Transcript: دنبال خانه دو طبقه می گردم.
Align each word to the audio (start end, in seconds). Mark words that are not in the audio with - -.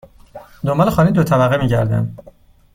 دنبال 0.63 0.89
خانه 0.89 1.11
دو 1.11 1.23
طبقه 1.23 1.57
می 1.57 1.67
گردم. 1.67 2.17